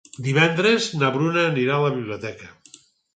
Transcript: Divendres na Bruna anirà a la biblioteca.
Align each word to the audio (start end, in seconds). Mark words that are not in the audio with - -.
Divendres 0.27 0.87
na 1.01 1.11
Bruna 1.17 1.43
anirà 1.49 1.75
a 1.75 1.83
la 1.83 1.91
biblioteca. 1.99 2.51